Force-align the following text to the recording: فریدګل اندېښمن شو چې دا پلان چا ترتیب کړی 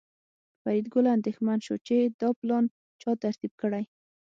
فریدګل 0.61 1.05
اندېښمن 1.15 1.59
شو 1.65 1.75
چې 1.87 1.97
دا 2.19 2.29
پلان 2.39 2.65
چا 3.01 3.11
ترتیب 3.23 3.51
کړی 3.61 3.83